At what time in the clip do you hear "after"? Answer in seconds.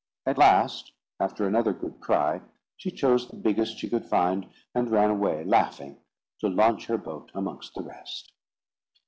1.19-1.45